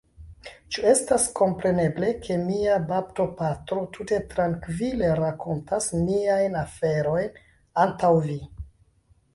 Ĉu 0.75 0.85
estas 0.91 1.25
kompreneble, 1.39 2.09
ke 2.23 2.37
mia 2.47 2.79
baptopatro 2.93 3.83
tute 3.99 4.19
trankvile 4.33 5.13
rakontas 5.23 5.93
niajn 6.11 6.61
aferojn 6.67 7.41
antaŭ 7.87 8.13
vi? 8.29 8.43